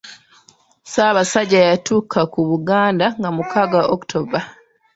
[0.85, 4.43] Ssaabasajja yatuuka ku Buganda nga mukaaga October.